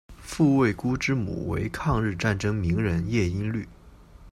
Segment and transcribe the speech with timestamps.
[0.17, 3.69] 傅慰孤之母为抗日战争名人叶因绿。